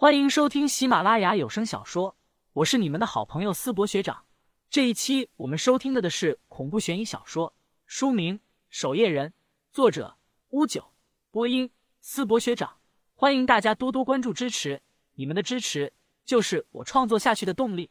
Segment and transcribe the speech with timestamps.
[0.00, 2.16] 欢迎收听喜马拉雅有声小说，
[2.54, 4.24] 我是你们的好朋友思博学长。
[4.70, 7.52] 这一期我们收听的的是恐怖悬疑小说，
[7.84, 8.38] 书名
[8.70, 9.28] 《守夜人》，
[9.70, 10.16] 作者
[10.52, 10.94] 乌九，
[11.30, 12.78] 播音思博学长。
[13.14, 14.80] 欢迎大家多多关注支持，
[15.16, 15.92] 你们的支持
[16.24, 17.90] 就是我创作下去的动力。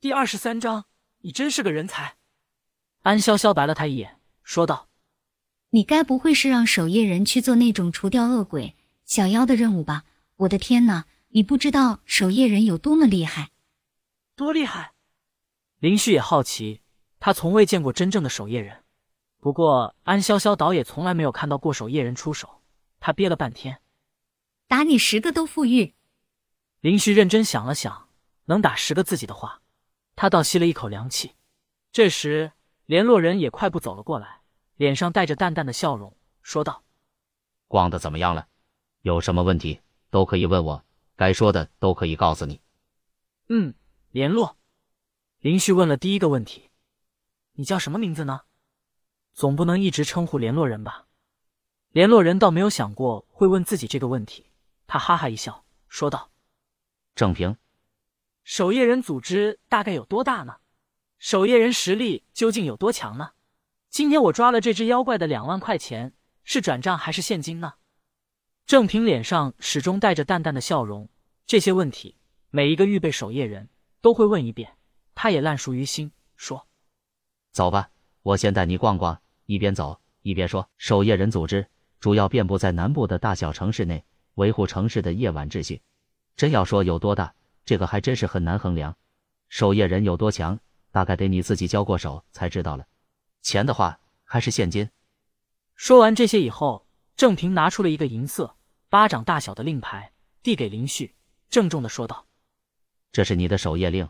[0.00, 0.86] 第二十三章，
[1.20, 2.16] 你真是个人才。
[3.02, 4.88] 安潇潇白了他一眼，说道
[5.70, 10.02] ：“你该不会是让守夜人去做那种除掉恶鬼、小妖的任务吧？
[10.38, 11.04] 我的天哪！”
[11.34, 13.52] 你不知道守夜人有多么厉害，
[14.36, 14.92] 多厉害！
[15.78, 16.82] 林旭也好奇，
[17.18, 18.84] 他从未见过真正的守夜人。
[19.38, 22.60] 不过安潇潇倒也从来没有看到过守夜人出手，
[23.00, 23.80] 他憋了半天，
[24.68, 25.94] 打你十个都富裕。
[26.80, 28.10] 林旭认真想了想，
[28.44, 29.62] 能打十个自己的话，
[30.14, 31.34] 他倒吸了一口凉气。
[31.92, 32.52] 这时
[32.84, 34.42] 联络人也快步走了过来，
[34.76, 36.84] 脸上带着淡淡的笑容，说道
[37.68, 38.48] ：“逛的怎么样了？
[39.00, 40.84] 有什么问题都可以问我。”
[41.22, 42.60] 该说的都可以告诉你。
[43.48, 43.74] 嗯，
[44.10, 44.56] 联络。
[45.38, 46.68] 林旭问了第一个问题
[47.54, 48.40] ：“你叫什么名字呢？”
[49.32, 51.06] 总不能一直称呼联络人吧？
[51.92, 54.46] 联络人倒没有想过会问自己这个问题，
[54.88, 56.32] 他哈哈一笑，说道
[57.14, 57.56] ：“郑平，
[58.42, 60.56] 守夜人组织大概有多大呢？
[61.18, 63.30] 守夜人实力究竟有多强呢？
[63.90, 67.74] 今天我抓了这只妖怪的两万块钱是转账还是现金呢？”
[68.66, 71.08] 郑平脸上始终带着淡淡的笑容。
[71.46, 72.16] 这些问题，
[72.50, 73.68] 每一个预备守夜人
[74.00, 74.76] 都会问一遍，
[75.14, 76.10] 他也烂熟于心。
[76.36, 76.66] 说
[77.52, 77.90] ：“走吧，
[78.22, 81.66] 我先带你逛逛。”一边走一边说：“守夜人组织
[82.00, 85.82] 主要遍布在南部的大小城市内，维护城市的夜晚秩序。
[86.36, 87.34] 真要说有多大，
[87.64, 88.96] 这个还真是很难衡量。
[89.48, 90.58] 守夜人有多强，
[90.90, 92.86] 大概得你自己交过手才知道了。
[93.42, 94.88] 钱的话，还是现金。”
[95.76, 98.56] 说完这些以后，郑平拿出了一个银色。
[98.88, 100.12] 巴掌大小的令牌
[100.42, 101.14] 递给林旭，
[101.52, 102.26] 郑重的说道
[103.12, 104.08] ：“这是你的守夜令。”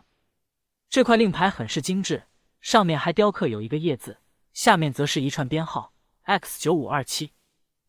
[0.89, 2.23] 这块令牌很是精致，
[2.61, 4.21] 上面还雕刻有一个“夜”字，
[4.53, 7.33] 下面则是一串编号 X 九五二七。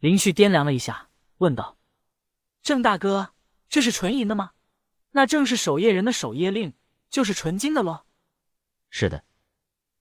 [0.00, 1.78] 林旭掂量了一下，问道
[2.64, 3.32] ：“郑大哥，
[3.69, 4.50] 这是纯银的吗？
[5.12, 6.75] 那正是守夜人的守夜令，
[7.09, 8.06] 就是纯金的喽
[8.91, 9.25] ？”“是的。”“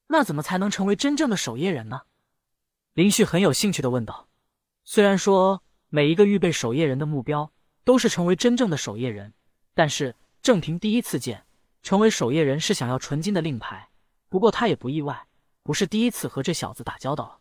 [0.10, 2.02] 那怎么才能成为真正的守夜人呢？”
[2.94, 4.28] 林旭很有兴趣的问道。
[4.84, 5.64] 虽然说。
[5.96, 7.54] 每一个预备守夜人的目标
[7.84, 9.36] 都是成为真正的守夜人，
[9.74, 11.46] 但是郑平第一次见
[11.82, 13.90] 成为守夜人是想要纯金的令牌。
[14.30, 15.28] 不过他也不意外，
[15.64, 17.40] 不是第一次和这小子打交道了。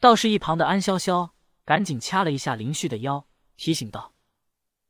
[0.00, 1.30] 倒是一旁的安潇潇
[1.64, 3.26] 赶紧掐了一下林旭的腰，
[3.56, 4.12] 提醒道：“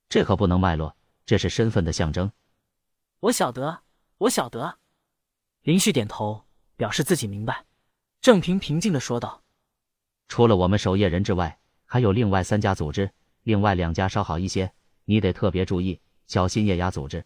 [0.09, 2.31] 这可不能脉络，这是身份的象征。”
[3.21, 3.83] 我晓得，
[4.19, 4.79] 我晓得。
[5.63, 6.45] 林旭点头
[6.77, 7.65] 表示自己明白。
[8.21, 9.43] 郑平平静的说道
[10.29, 11.59] ：“除了我们守夜人之外。”
[11.89, 13.13] 还有另外三家组织，
[13.45, 14.73] 另外两家稍好一些，
[15.05, 17.25] 你得特别注意，小心液压组织。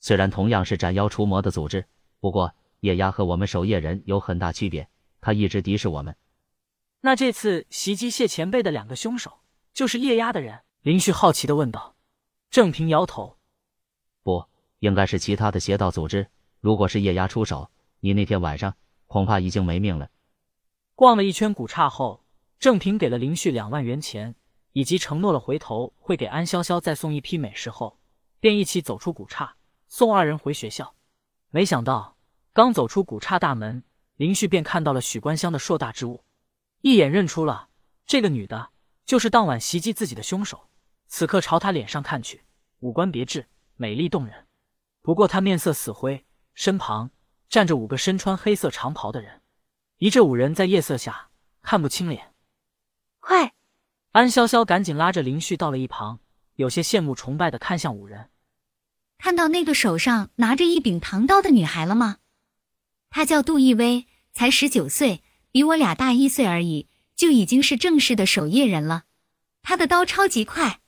[0.00, 1.86] 虽然同样是斩妖除魔的组织，
[2.20, 4.88] 不过液压和我们守夜人有很大区别，
[5.20, 6.16] 他一直敌视我们。
[7.00, 9.40] 那这次袭击谢前辈的两个凶手，
[9.72, 10.60] 就是夜鸦的人？
[10.82, 11.96] 林旭好奇的问道。
[12.50, 13.38] 郑平摇头，
[14.22, 14.44] 不，
[14.78, 16.28] 应该是其他的邪道组织。
[16.60, 17.70] 如果是夜鸦出手，
[18.00, 18.74] 你那天晚上
[19.06, 20.08] 恐怕已经没命了。
[20.94, 22.22] 逛了一圈古刹后。
[22.58, 24.34] 郑平给了林旭两万元钱，
[24.72, 27.98] 以及承诺了回头会给安潇潇再送一批美食后，
[28.46, 29.56] 便一起走出古刹，
[29.88, 30.94] 送二人回学校。
[31.50, 32.16] 没想到，
[32.52, 33.82] 刚走出古刹大门，
[34.14, 36.22] 林旭便看到了许关香的硕大之物，
[36.80, 37.70] 一眼认出了
[38.06, 38.70] 这个女的，
[39.04, 40.68] 就是当晚袭击自己的凶手。
[41.08, 42.44] 此刻朝他脸上看去，
[42.78, 44.46] 五官别致，美丽动人。
[45.02, 46.24] 不过她面色死灰，
[46.54, 47.10] 身旁
[47.48, 49.42] 站着五个身穿黑色长袍的人，
[49.98, 51.30] 一这五人在夜色下
[51.62, 52.32] 看不清脸。
[53.18, 53.54] 快！
[54.12, 56.20] 安潇潇赶紧拉着林旭到了一旁，
[56.54, 58.30] 有些羡慕崇拜的看向五人。
[59.18, 62.18] 看到那个手上拿着一柄唐刀的女孩了吗？
[63.10, 69.04] 她叫杜逸薇，才十九岁，比我俩大一岁而已，就已经是正式的守夜人了。
[69.62, 70.80] 她的刀超级快，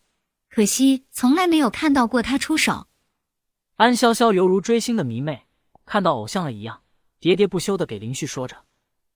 [0.49, 2.87] 可惜从来没有看到过她出手。
[3.77, 5.47] 安潇潇犹如追星的迷妹，
[5.85, 6.83] 看到偶像了一样，
[7.21, 8.65] 喋喋不休的给林旭说着。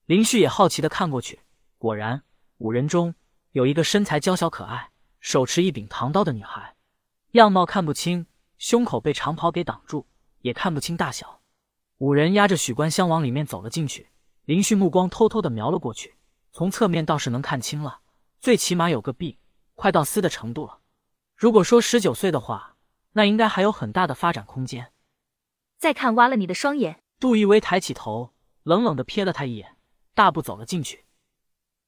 [0.06, 1.41] 林旭也好奇的看过去，
[1.79, 2.23] 果然。
[2.58, 3.12] 五人中
[3.50, 6.76] 有一个身材娇小可爱、手持一柄唐刀的女孩，
[7.32, 8.26] 样貌看不清，
[8.62, 10.06] 胸口被长袍给挡住，
[10.43, 11.41] 也看不清大小。
[11.99, 14.11] 五人压着许关香往里面走了进去。
[14.44, 16.14] 林旭目光偷偷的瞄了过去，
[16.53, 18.03] 从侧面倒是能看清了，
[18.38, 19.41] 最起码有个 B，，
[19.75, 20.79] 快到 C 的程度了。
[21.35, 22.76] 如果说十九岁的话，
[23.14, 24.93] 那应该还有很大的发展空间。
[25.76, 27.03] 再看挖了你的双眼。
[27.19, 28.32] 杜一威抬起头，
[28.62, 29.76] 冷冷的瞥了他一眼，
[30.15, 31.05] 大步走了进去。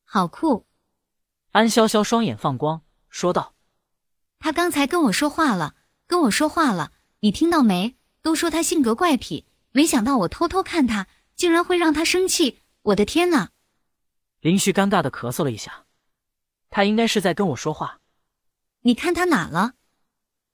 [0.02, 0.66] 好酷！
[1.52, 3.54] 安潇潇双眼放光，说道
[4.40, 5.76] ：“他刚才跟我说话了，
[6.14, 7.96] 跟跟我说话了，你听到没？
[8.22, 12.60] 都说他性格怪癖，没想到我偷偷看他，竟然会让他生气。
[12.82, 13.48] 我的天呐！
[14.38, 15.86] 林旭尴尬的咳嗽了一下，
[16.70, 18.00] 他应该是在跟我说话。
[18.82, 19.72] 你看他哪了？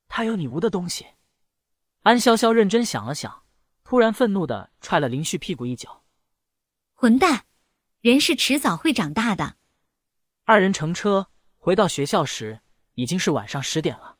[0.08, 1.04] 他有你无的东西。
[2.04, 3.42] 安潇潇认真想了想，
[3.84, 6.04] 突然愤怒的踹了林旭屁股一脚。
[6.94, 7.44] 混蛋！
[8.00, 9.56] 人是迟早会长大的。
[10.44, 11.26] 二人乘车
[11.58, 12.62] 回到学校时，
[12.94, 14.16] 已经是晚上十点了。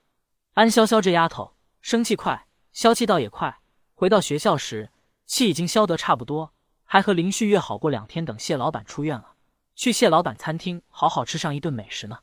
[0.52, 2.46] 安潇潇这丫头生气快。
[2.72, 3.60] 消气倒也快，
[3.94, 4.92] 回到学校时，
[5.26, 6.54] 气已经消得差不多，
[6.84, 9.34] 还和林旭约好过两天，等谢老板出院了，
[9.74, 12.20] 去谢老板餐厅好好吃上一顿美食呢。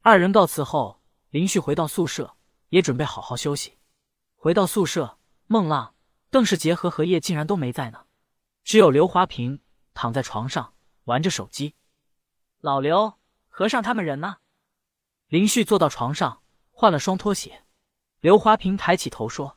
[0.00, 2.36] 二人告辞后，林旭回到宿舍，
[2.70, 3.78] 也准备好好休息。
[4.34, 5.94] 回到宿舍，孟浪、
[6.30, 8.06] 邓世杰和何叶竟然都没在呢，
[8.64, 9.60] 只有刘华平
[9.92, 10.72] 躺在床上
[11.04, 11.74] 玩着手机。
[12.60, 13.18] 老刘、
[13.48, 14.38] 和尚他们人呢？
[15.28, 16.41] 林旭坐到床上，
[16.82, 17.62] 换了双拖鞋。
[18.18, 19.56] 刘华平抬起头说。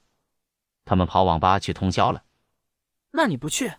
[0.86, 2.24] 他们跑网吧去通宵了，
[3.10, 3.74] 那你不去？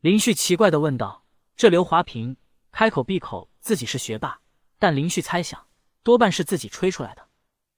[0.00, 1.24] 林旭奇怪的问道。
[1.56, 2.36] 这刘华平
[2.70, 4.42] 开口闭口自己是学霸，
[4.78, 5.68] 但林旭猜想
[6.02, 7.26] 多半是自己吹出来的。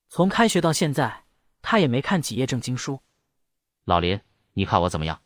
[0.09, 1.27] 从开学到现在，
[1.61, 3.01] 他也没看几页正经书。
[3.85, 4.21] 老林，
[4.55, 5.23] 你看我怎么样？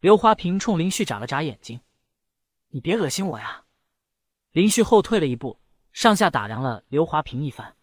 [0.00, 1.80] 刘华平冲林旭眨了眨眼睛。
[2.70, 3.66] 你别恶心我呀！
[4.50, 5.60] 林旭后退了一步，
[5.92, 7.76] 上下打量了刘华平一番。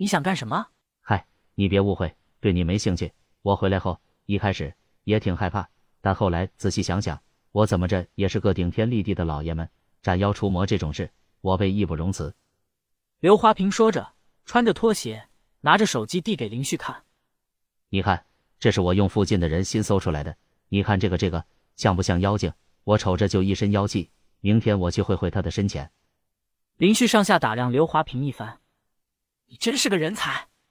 [0.00, 0.66] 你想干什么？
[1.02, 3.12] 嗨，你别误会，对你没兴趣。
[3.42, 4.74] 我回来后，一开始
[5.04, 5.68] 也挺害怕，
[6.00, 7.20] 但后来仔细想想，
[7.52, 9.68] 我怎么着也是个顶天立地的老爷们，
[10.00, 11.10] 斩妖除魔这种事，
[11.42, 12.34] 我辈义不容辞。
[13.18, 14.14] 刘华平说着，
[14.46, 15.28] 穿着拖鞋，
[15.60, 17.04] 拿着手机递给林旭看
[17.90, 18.24] ：“你看，
[18.58, 20.34] 这是我用附近的人新搜出来的，
[20.70, 21.44] 你看这个这个
[21.76, 22.50] 像不像妖精？
[22.84, 24.10] 我瞅着就一身妖气，
[24.40, 25.90] 明天我去会会他的深浅。”
[26.78, 28.60] 林旭上下打量刘华平一番：“你
[29.50, 30.46] 你真是个人才。”